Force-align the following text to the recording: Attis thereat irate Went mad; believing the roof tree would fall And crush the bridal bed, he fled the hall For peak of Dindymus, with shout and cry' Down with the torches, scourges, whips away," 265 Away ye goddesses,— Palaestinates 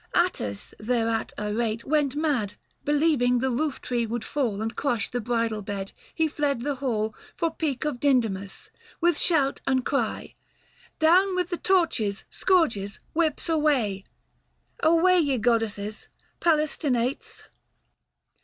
Attis 0.15 0.73
thereat 0.79 1.31
irate 1.37 1.85
Went 1.85 2.15
mad; 2.15 2.55
believing 2.83 3.37
the 3.37 3.51
roof 3.51 3.79
tree 3.81 4.07
would 4.07 4.25
fall 4.25 4.59
And 4.59 4.75
crush 4.75 5.11
the 5.11 5.21
bridal 5.21 5.61
bed, 5.61 5.91
he 6.15 6.27
fled 6.27 6.61
the 6.61 6.73
hall 6.81 7.13
For 7.35 7.53
peak 7.53 7.85
of 7.85 7.99
Dindymus, 7.99 8.71
with 8.99 9.19
shout 9.19 9.61
and 9.67 9.85
cry' 9.85 10.33
Down 11.07 11.35
with 11.35 11.51
the 11.51 11.57
torches, 11.57 12.25
scourges, 12.31 12.99
whips 13.13 13.47
away," 13.47 14.03
265 14.81 14.91
Away 14.91 15.19
ye 15.19 15.37
goddesses,— 15.37 16.09
Palaestinates 16.41 17.43